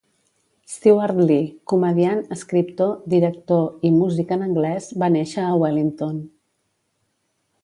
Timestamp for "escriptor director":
2.37-3.87